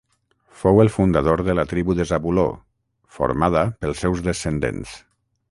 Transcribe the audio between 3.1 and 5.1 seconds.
formada pels seus descendents.